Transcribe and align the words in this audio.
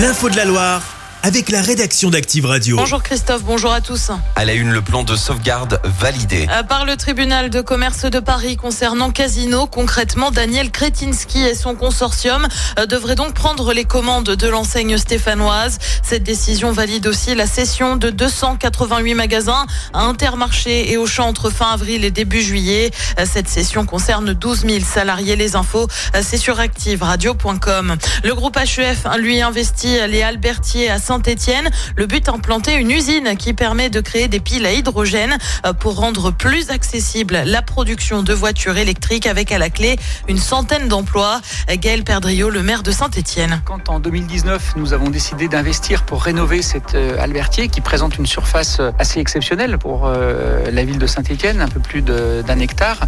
L'info 0.00 0.30
de 0.30 0.36
la 0.36 0.46
Loire 0.46 0.89
avec 1.22 1.50
la 1.50 1.60
rédaction 1.60 2.08
d'Active 2.10 2.46
Radio. 2.46 2.76
Bonjour 2.76 3.02
Christophe, 3.02 3.42
bonjour 3.42 3.72
à 3.72 3.80
tous. 3.80 4.10
À 4.36 4.44
la 4.44 4.54
une, 4.54 4.70
le 4.70 4.80
plan 4.80 5.02
de 5.02 5.14
sauvegarde 5.16 5.80
validé. 6.00 6.46
Euh, 6.50 6.62
Par 6.62 6.86
le 6.86 6.96
tribunal 6.96 7.50
de 7.50 7.60
commerce 7.60 8.04
de 8.06 8.20
Paris 8.20 8.56
concernant 8.56 9.10
Casino, 9.10 9.66
concrètement, 9.66 10.30
Daniel 10.30 10.70
Kretinsky 10.70 11.42
et 11.42 11.54
son 11.54 11.74
consortium 11.74 12.48
euh, 12.78 12.86
devraient 12.86 13.16
donc 13.16 13.34
prendre 13.34 13.72
les 13.74 13.84
commandes 13.84 14.30
de 14.30 14.48
l'enseigne 14.48 14.96
stéphanoise. 14.96 15.78
Cette 16.02 16.22
décision 16.22 16.72
valide 16.72 17.06
aussi 17.06 17.34
la 17.34 17.46
cession 17.46 17.96
de 17.96 18.08
288 18.10 19.14
magasins 19.14 19.66
à 19.92 20.04
Intermarché 20.04 20.90
et 20.90 20.96
Auchan 20.96 21.26
entre 21.28 21.50
fin 21.50 21.70
avril 21.72 22.04
et 22.04 22.10
début 22.10 22.40
juillet. 22.40 22.90
Euh, 23.18 23.26
Cette 23.30 23.48
cession 23.48 23.84
concerne 23.84 24.32
12 24.32 24.60
000 24.66 24.80
salariés. 24.80 25.36
Les 25.36 25.54
infos, 25.54 25.86
c'est 26.22 26.38
sur 26.38 26.60
activeradio.com. 26.60 27.96
Le 28.24 28.34
groupe 28.34 28.56
HEF, 28.56 29.06
lui, 29.18 29.42
investit 29.42 29.98
les 30.08 30.22
Albertiers 30.22 30.88
à 30.90 30.98
Saint-Etienne. 31.10 31.68
Le 31.96 32.06
but, 32.06 32.28
implanter 32.28 32.76
une 32.76 32.92
usine 32.92 33.36
qui 33.36 33.52
permet 33.52 33.90
de 33.90 34.00
créer 34.00 34.28
des 34.28 34.38
piles 34.38 34.64
à 34.64 34.72
hydrogène 34.72 35.38
euh, 35.66 35.72
pour 35.72 35.96
rendre 35.96 36.30
plus 36.30 36.70
accessible 36.70 37.42
la 37.46 37.62
production 37.62 38.22
de 38.22 38.32
voitures 38.32 38.76
électriques 38.76 39.26
avec 39.26 39.50
à 39.50 39.58
la 39.58 39.70
clé 39.70 39.98
une 40.28 40.38
centaine 40.38 40.86
d'emplois. 40.86 41.40
Gaël 41.68 42.04
Perdriau, 42.04 42.48
le 42.48 42.62
maire 42.62 42.84
de 42.84 42.92
Saint-Etienne. 42.92 43.60
Quand 43.64 43.88
en 43.88 43.98
2019, 43.98 44.74
nous 44.76 44.92
avons 44.92 45.10
décidé 45.10 45.48
d'investir 45.48 46.04
pour 46.04 46.22
rénover 46.22 46.62
cet 46.62 46.94
euh, 46.94 47.20
Albertier 47.20 47.66
qui 47.66 47.80
présente 47.80 48.16
une 48.16 48.26
surface 48.26 48.78
euh, 48.78 48.92
assez 49.00 49.18
exceptionnelle 49.18 49.78
pour 49.78 50.08
la 50.08 50.84
ville 50.84 50.98
de 50.98 51.06
Saint-Étienne, 51.08 51.60
un 51.60 51.68
peu 51.68 51.80
plus 51.80 52.02
d'un 52.02 52.58
hectare, 52.58 53.00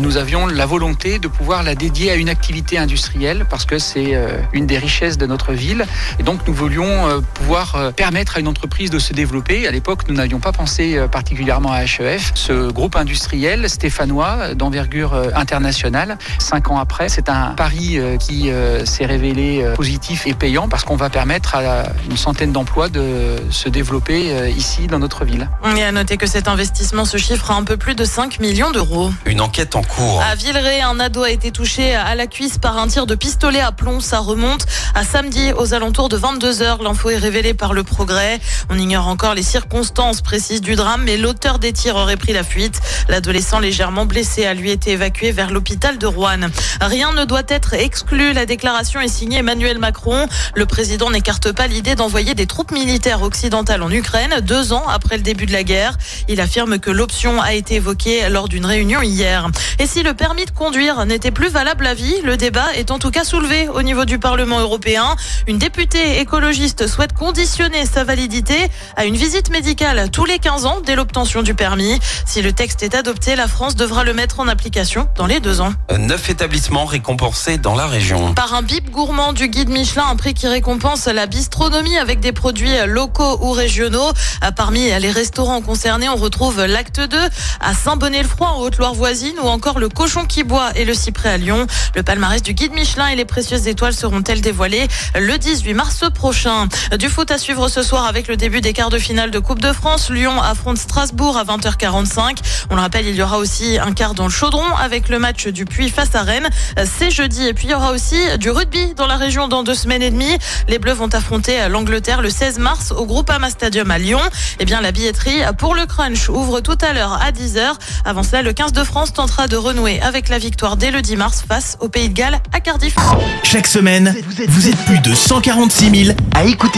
nous 0.00 0.16
avions 0.16 0.46
la 0.46 0.66
volonté 0.66 1.18
de 1.18 1.28
pouvoir 1.28 1.62
la 1.62 1.74
dédier 1.74 2.10
à 2.10 2.14
une 2.16 2.28
activité 2.28 2.78
industrielle 2.78 3.44
parce 3.48 3.64
que 3.64 3.78
c'est 3.78 4.18
une 4.52 4.66
des 4.66 4.78
richesses 4.78 5.18
de 5.18 5.26
notre 5.26 5.52
ville. 5.52 5.84
Et 6.18 6.22
donc 6.22 6.46
nous 6.46 6.54
voulions 6.54 7.22
pouvoir 7.34 7.74
euh, 7.74 7.90
permettre 7.90 8.36
à 8.36 8.40
une 8.40 8.48
entreprise 8.48 8.90
de 8.90 8.98
se 8.98 9.12
développer. 9.12 9.66
À 9.66 9.70
l'époque, 9.70 10.08
nous 10.08 10.14
n'avions 10.14 10.40
pas 10.40 10.52
pensé 10.52 10.96
euh, 10.96 11.08
particulièrement 11.08 11.72
à 11.72 11.84
HEF. 11.84 12.32
Ce 12.34 12.70
groupe 12.70 12.96
industriel 12.96 13.68
stéphanois 13.68 14.54
d'envergure 14.54 15.14
euh, 15.14 15.30
internationale, 15.34 16.18
cinq 16.38 16.70
ans 16.70 16.78
après, 16.78 17.08
c'est 17.08 17.28
un 17.28 17.54
pari 17.56 17.98
qui 18.20 18.50
s'est 18.84 19.06
révélé 19.06 19.64
positif 19.74 20.26
et 20.26 20.34
payant 20.34 20.68
parce 20.68 20.84
qu'on 20.84 20.96
va 20.96 21.10
permettre 21.10 21.54
à 21.54 21.84
une 22.10 22.16
centaine 22.16 22.52
d'emplois 22.52 22.88
de 22.88 23.36
se 23.50 23.68
développer 23.68 24.50
ici 24.50 24.86
dans 24.86 24.98
notre 24.98 25.24
ville. 25.24 25.48
Et 25.76 25.82
à 25.82 25.92
noter 25.92 26.16
que 26.16 26.26
cet 26.26 26.48
investissement 26.48 27.04
se 27.04 27.16
chiffre 27.16 27.50
à 27.50 27.54
un 27.54 27.64
peu 27.64 27.76
plus 27.76 27.94
de 27.94 28.04
5 28.04 28.40
millions 28.40 28.70
d'euros. 28.70 29.10
Une 29.26 29.40
enquête 29.40 29.76
en 29.76 29.82
cours. 29.82 30.22
À 30.22 30.34
Villeray, 30.34 30.80
un 30.80 30.98
ado 31.00 31.22
a 31.22 31.30
été 31.30 31.50
touché 31.50 31.94
à 31.94 32.14
la 32.14 32.26
cuisse 32.26 32.58
par 32.58 32.78
un 32.78 32.88
tir 32.88 33.06
de 33.06 33.14
pistolet 33.14 33.60
à 33.60 33.72
plomb. 33.72 34.00
Ça 34.00 34.18
remonte 34.18 34.66
à 34.94 35.04
samedi 35.04 35.52
aux 35.56 35.74
alentours 35.74 36.08
de 36.08 36.18
22h. 36.18 36.82
L'info 36.82 37.10
est 37.10 37.17
révélée 37.18 37.54
par 37.54 37.74
le 37.74 37.82
progrès. 37.82 38.40
On 38.70 38.78
ignore 38.78 39.08
encore 39.08 39.34
les 39.34 39.42
circonstances 39.42 40.22
précises 40.22 40.60
du 40.60 40.74
drame, 40.76 41.02
mais 41.04 41.16
l'auteur 41.16 41.58
des 41.58 41.72
tirs 41.72 41.96
aurait 41.96 42.16
pris 42.16 42.32
la 42.32 42.42
fuite. 42.42 42.80
L'adolescent 43.08 43.58
légèrement 43.58 44.06
blessé 44.06 44.46
a 44.46 44.54
lui 44.54 44.70
été 44.70 44.92
évacué 44.92 45.32
vers 45.32 45.50
l'hôpital 45.50 45.98
de 45.98 46.06
Rouen. 46.06 46.48
Rien 46.80 47.12
ne 47.12 47.24
doit 47.24 47.42
être 47.48 47.74
exclu. 47.74 48.32
La 48.32 48.46
déclaration 48.46 49.00
est 49.00 49.08
signée 49.08 49.38
Emmanuel 49.38 49.78
Macron. 49.78 50.26
Le 50.54 50.66
président 50.66 51.10
n'écarte 51.10 51.52
pas 51.52 51.66
l'idée 51.66 51.94
d'envoyer 51.94 52.34
des 52.34 52.46
troupes 52.46 52.72
militaires 52.72 53.22
occidentales 53.22 53.82
en 53.82 53.90
Ukraine 53.90 54.36
deux 54.42 54.72
ans 54.72 54.84
après 54.88 55.16
le 55.16 55.22
début 55.22 55.46
de 55.46 55.52
la 55.52 55.64
guerre. 55.64 55.96
Il 56.28 56.40
affirme 56.40 56.78
que 56.78 56.90
l'option 56.90 57.40
a 57.40 57.54
été 57.54 57.76
évoquée 57.76 58.28
lors 58.28 58.48
d'une 58.48 58.66
réunion 58.66 59.02
hier. 59.02 59.48
Et 59.78 59.86
si 59.86 60.02
le 60.02 60.14
permis 60.14 60.44
de 60.44 60.50
conduire 60.50 61.04
n'était 61.06 61.30
plus 61.30 61.48
valable 61.48 61.86
à 61.86 61.94
vie, 61.94 62.14
le 62.22 62.36
débat 62.36 62.74
est 62.74 62.90
en 62.90 62.98
tout 62.98 63.10
cas 63.10 63.24
soulevé 63.24 63.68
au 63.68 63.82
niveau 63.82 64.04
du 64.04 64.18
Parlement 64.18 64.60
européen. 64.60 65.16
Une 65.46 65.58
députée 65.58 66.20
écologiste 66.20 66.86
souhaite 66.86 67.07
conditionner 67.12 67.86
sa 67.86 68.04
validité 68.04 68.54
à 68.96 69.04
une 69.04 69.16
visite 69.16 69.50
médicale 69.50 70.10
tous 70.10 70.24
les 70.24 70.38
15 70.38 70.66
ans 70.66 70.78
dès 70.84 70.94
l'obtention 70.96 71.42
du 71.42 71.54
permis. 71.54 71.98
Si 72.26 72.42
le 72.42 72.52
texte 72.52 72.82
est 72.82 72.94
adopté, 72.94 73.36
la 73.36 73.48
France 73.48 73.74
devra 73.76 74.04
le 74.04 74.14
mettre 74.14 74.40
en 74.40 74.48
application 74.48 75.08
dans 75.16 75.26
les 75.26 75.40
deux 75.40 75.60
ans. 75.60 75.72
Neuf 75.98 76.30
établissements 76.30 76.84
récompensés 76.84 77.58
dans 77.58 77.74
la 77.74 77.86
région. 77.86 78.34
Par 78.34 78.54
un 78.54 78.62
bip 78.62 78.90
gourmand 78.90 79.32
du 79.32 79.48
guide 79.48 79.68
Michelin, 79.68 80.04
un 80.10 80.16
prix 80.16 80.34
qui 80.34 80.46
récompense 80.46 81.06
la 81.06 81.26
bistronomie 81.26 81.98
avec 81.98 82.20
des 82.20 82.32
produits 82.32 82.74
locaux 82.86 83.38
ou 83.40 83.52
régionaux. 83.52 84.10
Euh, 84.44 84.50
Parmi 84.56 84.90
les 85.00 85.10
restaurants 85.10 85.60
concernés, 85.60 86.08
on 86.08 86.16
retrouve 86.16 86.64
l'Acte 86.64 87.00
2 87.00 87.16
à 87.60 87.74
Saint-Bonnet-le-Froid 87.74 88.48
en 88.48 88.60
Haute-Loire 88.60 88.94
voisine 88.94 89.36
ou 89.42 89.46
encore 89.46 89.78
le 89.78 89.88
Cochon 89.88 90.24
qui 90.24 90.42
boit 90.42 90.70
et 90.74 90.84
le 90.84 90.94
Cyprès 90.94 91.30
à 91.30 91.36
Lyon. 91.36 91.66
Le 91.94 92.02
palmarès 92.02 92.42
du 92.42 92.54
guide 92.54 92.72
Michelin 92.72 93.08
et 93.08 93.16
les 93.16 93.24
précieuses 93.24 93.68
étoiles 93.68 93.94
seront-elles 93.94 94.40
dévoilées 94.40 94.88
le 95.14 95.38
18 95.38 95.74
mars 95.74 96.04
prochain? 96.14 96.68
Du 96.98 97.08
foot 97.08 97.30
à 97.30 97.38
suivre 97.38 97.68
ce 97.68 97.84
soir 97.84 98.06
avec 98.06 98.26
le 98.26 98.36
début 98.36 98.60
des 98.60 98.72
quarts 98.72 98.90
de 98.90 98.98
finale 98.98 99.30
de 99.30 99.38
Coupe 99.38 99.60
de 99.60 99.72
France. 99.72 100.10
Lyon 100.10 100.42
affronte 100.42 100.78
Strasbourg 100.78 101.36
à 101.36 101.44
20h45. 101.44 102.38
On 102.70 102.74
le 102.74 102.80
rappelle, 102.80 103.06
il 103.06 103.14
y 103.14 103.22
aura 103.22 103.38
aussi 103.38 103.78
un 103.78 103.92
quart 103.92 104.14
dans 104.14 104.24
le 104.24 104.30
chaudron 104.30 104.64
avec 104.74 105.08
le 105.08 105.20
match 105.20 105.46
du 105.46 105.64
Puy 105.64 105.90
face 105.90 106.16
à 106.16 106.22
Rennes. 106.22 106.48
C'est 106.84 107.12
jeudi. 107.12 107.46
Et 107.46 107.54
puis 107.54 107.68
il 107.68 107.70
y 107.70 107.74
aura 107.74 107.92
aussi 107.92 108.16
du 108.40 108.50
rugby 108.50 108.94
dans 108.96 109.06
la 109.06 109.14
région 109.14 109.46
dans 109.46 109.62
deux 109.62 109.76
semaines 109.76 110.02
et 110.02 110.10
demie. 110.10 110.38
Les 110.66 110.80
Bleus 110.80 110.94
vont 110.94 111.06
affronter 111.14 111.68
l'Angleterre 111.68 112.20
le 112.20 112.30
16 112.30 112.58
mars 112.58 112.90
au 112.90 113.06
Groupama 113.06 113.48
Stadium 113.48 113.88
à 113.92 113.98
Lyon. 113.98 114.20
Eh 114.58 114.64
bien, 114.64 114.80
la 114.80 114.90
billetterie 114.90 115.42
pour 115.56 115.76
le 115.76 115.86
crunch 115.86 116.28
ouvre 116.28 116.58
tout 116.60 116.78
à 116.80 116.92
l'heure 116.94 117.20
à 117.22 117.30
10h. 117.30 117.74
Avant 118.06 118.24
cela, 118.24 118.42
le 118.42 118.52
15 118.52 118.72
de 118.72 118.82
France 118.82 119.12
tentera 119.12 119.46
de 119.46 119.56
renouer 119.56 120.00
avec 120.00 120.28
la 120.28 120.38
victoire 120.38 120.76
dès 120.76 120.90
le 120.90 121.00
10 121.00 121.14
mars 121.14 121.44
face 121.46 121.78
au 121.78 121.88
Pays 121.88 122.08
de 122.08 122.14
Galles 122.14 122.40
à 122.52 122.58
Cardiff. 122.58 122.96
Chaque 123.44 123.68
semaine, 123.68 124.16
vous 124.48 124.66
êtes 124.66 124.84
plus 124.84 124.98
de 124.98 125.14
146 125.14 126.06
000 126.06 126.16
à 126.34 126.42
écouter 126.42 126.77